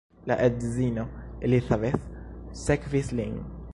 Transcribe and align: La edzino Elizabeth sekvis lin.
La 0.29 0.37
edzino 0.45 1.03
Elizabeth 1.49 2.09
sekvis 2.63 3.13
lin. 3.21 3.37